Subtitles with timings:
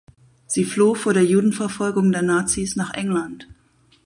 [0.47, 3.47] Sie floh vor der Judenverfolgung der Nazis nach England.